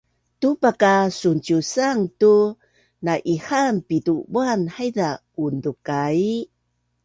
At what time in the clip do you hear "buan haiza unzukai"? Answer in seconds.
4.31-6.29